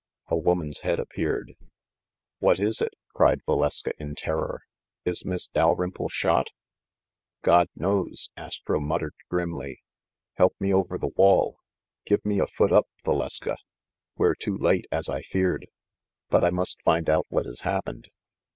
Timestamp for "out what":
17.07-17.45